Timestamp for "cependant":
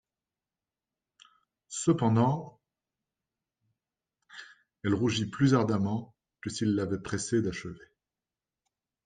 1.67-2.59